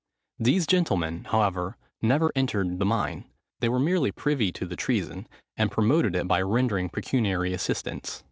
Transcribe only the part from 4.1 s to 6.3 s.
privy to the treason, and promoted it